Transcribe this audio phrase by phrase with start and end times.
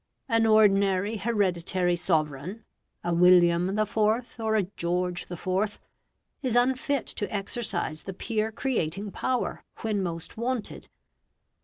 [0.27, 2.65] An ordinary hereditary sovereign
[3.03, 3.95] a William IV.,
[4.39, 5.79] or a George IV.
[6.41, 10.89] is unfit to exercise the peer creating power when most wanted.